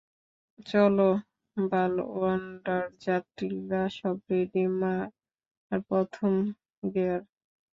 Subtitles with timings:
[0.65, 0.97] চল
[1.57, 5.05] বালওনডার যাত্রীরা সব রেডি মার
[5.87, 6.31] প্রথম
[6.93, 7.21] গেয়ার!